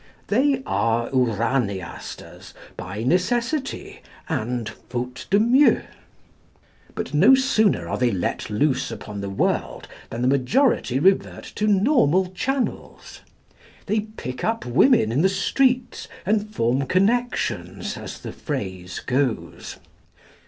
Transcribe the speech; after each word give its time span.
They 0.29 0.63
are 0.65 1.11
Uraniasters 1.11 2.53
by 2.75 3.03
necessity 3.03 4.01
and 4.27 4.67
faute 4.89 5.27
de 5.29 5.39
mieux. 5.39 5.83
But 6.95 7.13
no 7.13 7.35
sooner 7.35 7.87
are 7.87 7.99
they 7.99 8.09
let 8.09 8.49
loose 8.49 8.89
upon 8.89 9.21
the 9.21 9.29
world 9.29 9.87
than 10.09 10.23
the 10.23 10.27
majority 10.27 10.97
revert 10.97 11.43
to 11.53 11.67
normal 11.67 12.31
channels. 12.31 13.21
They 13.85 13.99
pick 13.99 14.43
up 14.43 14.65
women 14.65 15.11
in 15.11 15.21
the 15.21 15.29
streets, 15.29 16.07
and 16.25 16.49
form 16.51 16.87
connections, 16.87 17.95
as 17.95 18.17
the 18.17 18.31
phrase 18.31 19.01
goes. 19.05 19.77